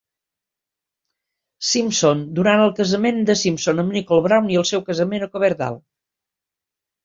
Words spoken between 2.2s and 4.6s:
durant el casament de Simpson amb Nicole Brown